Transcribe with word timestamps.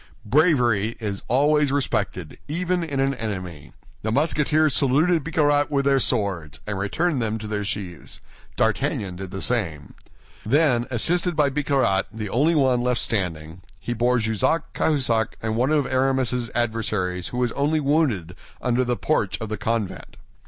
Bravery 0.25 0.95
is 0.99 1.21
always 1.27 1.71
respected, 1.71 2.39
even 2.47 2.83
in 2.83 2.99
an 2.99 3.13
enemy. 3.13 3.71
The 4.01 4.11
Musketeers 4.11 4.73
saluted 4.75 5.23
Bicarat 5.23 5.69
with 5.69 5.85
their 5.85 5.99
swords, 5.99 6.59
and 6.65 6.79
returned 6.79 7.21
them 7.21 7.37
to 7.37 7.45
their 7.45 7.63
sheaths. 7.63 8.19
D'Artagnan 8.55 9.17
did 9.17 9.29
the 9.29 9.43
same. 9.43 9.93
Then, 10.43 10.87
assisted 10.89 11.35
by 11.35 11.51
Bicarat, 11.51 12.07
the 12.11 12.29
only 12.31 12.55
one 12.55 12.81
left 12.81 12.99
standing, 12.99 13.61
they 13.85 13.93
bore 13.93 14.17
Jussac, 14.17 14.73
Cahusac, 14.73 15.35
and 15.39 15.55
one 15.55 15.69
of 15.69 15.85
Aramis's 15.85 16.49
adversaries 16.55 17.27
who 17.27 17.37
was 17.37 17.51
only 17.51 17.79
wounded, 17.79 18.35
under 18.59 18.83
the 18.83 18.97
porch 18.97 19.39
of 19.39 19.49
the 19.49 19.57
convent. 19.57 20.17